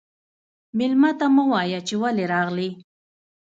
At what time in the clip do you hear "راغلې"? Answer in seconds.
2.33-2.69